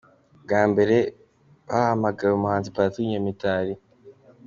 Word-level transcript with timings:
Bwa 0.43 0.61
Mbere 0.71 0.97
hahamagwe 1.71 2.25
umuhanzi 2.37 2.73
Patrick 2.75 3.07
Nyamitali. 3.11 3.73